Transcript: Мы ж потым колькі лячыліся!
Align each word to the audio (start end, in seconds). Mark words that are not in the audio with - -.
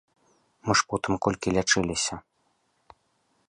Мы 0.69 0.75
ж 0.79 0.85
потым 0.93 1.13
колькі 1.27 1.47
лячыліся! 1.57 2.15